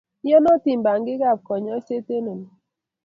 Iyonatin 0.25 0.79
pangik 0.85 1.21
ap 1.31 1.39
kanyoiset 1.47 2.07
eng' 2.17 2.29
oli. 2.33 2.47